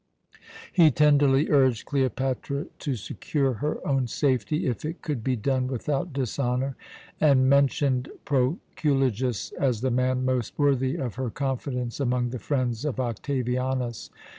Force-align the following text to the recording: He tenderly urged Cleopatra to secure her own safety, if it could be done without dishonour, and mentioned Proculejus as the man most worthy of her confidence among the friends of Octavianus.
He 0.73 0.89
tenderly 0.89 1.51
urged 1.51 1.85
Cleopatra 1.85 2.65
to 2.79 2.95
secure 2.95 3.53
her 3.61 3.85
own 3.87 4.07
safety, 4.07 4.65
if 4.65 4.83
it 4.83 5.03
could 5.03 5.23
be 5.23 5.35
done 5.35 5.67
without 5.67 6.11
dishonour, 6.11 6.75
and 7.19 7.47
mentioned 7.47 8.09
Proculejus 8.25 9.51
as 9.59 9.81
the 9.81 9.91
man 9.91 10.25
most 10.25 10.57
worthy 10.57 10.95
of 10.95 11.13
her 11.21 11.29
confidence 11.29 11.99
among 11.99 12.29
the 12.31 12.39
friends 12.39 12.83
of 12.83 12.99
Octavianus. 12.99 14.09